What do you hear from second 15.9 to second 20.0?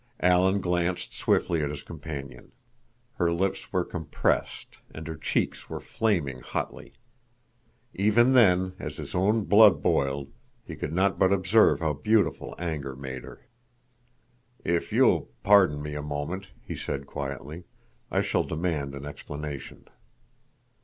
a moment," he said quietly, "I shall demand an explanation."